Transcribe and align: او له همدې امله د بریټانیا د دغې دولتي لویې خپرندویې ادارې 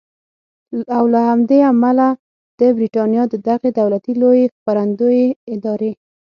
او 0.95 1.03
له 1.13 1.19
همدې 1.29 1.59
امله 1.71 2.07
د 2.59 2.61
بریټانیا 2.77 3.23
د 3.29 3.33
دغې 3.49 3.69
دولتي 3.79 4.13
لویې 4.21 4.51
خپرندویې 4.55 5.25
ادارې 5.53 5.91